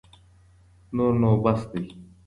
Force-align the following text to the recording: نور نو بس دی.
نور 0.95 1.13
نو 1.21 1.29
بس 1.43 1.61
دی. 1.71 1.81